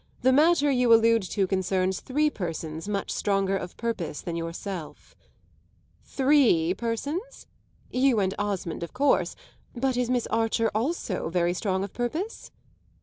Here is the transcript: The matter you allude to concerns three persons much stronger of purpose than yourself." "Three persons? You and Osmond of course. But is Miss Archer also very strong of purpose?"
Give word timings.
The 0.23 0.33
matter 0.33 0.71
you 0.71 0.91
allude 0.91 1.21
to 1.29 1.45
concerns 1.45 1.99
three 1.99 2.31
persons 2.31 2.87
much 2.87 3.11
stronger 3.11 3.55
of 3.55 3.77
purpose 3.77 4.19
than 4.21 4.35
yourself." 4.35 5.13
"Three 6.03 6.73
persons? 6.73 7.45
You 7.91 8.19
and 8.19 8.33
Osmond 8.39 8.81
of 8.81 8.93
course. 8.95 9.35
But 9.75 9.97
is 9.97 10.09
Miss 10.09 10.25
Archer 10.31 10.71
also 10.73 11.29
very 11.29 11.53
strong 11.53 11.83
of 11.83 11.93
purpose?" 11.93 12.49